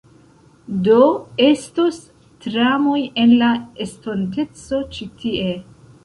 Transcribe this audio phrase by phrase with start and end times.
[0.85, 1.01] Do,
[1.47, 1.99] estos
[2.45, 3.49] tramoj en la
[3.85, 5.53] estonteco ĉi tie